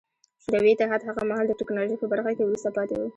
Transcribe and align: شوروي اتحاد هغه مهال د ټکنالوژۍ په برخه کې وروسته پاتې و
شوروي 0.43 0.73
اتحاد 0.75 1.01
هغه 1.09 1.21
مهال 1.29 1.45
د 1.47 1.53
ټکنالوژۍ 1.59 1.95
په 1.99 2.07
برخه 2.11 2.31
کې 2.37 2.43
وروسته 2.45 2.69
پاتې 2.77 2.95
و 2.97 3.01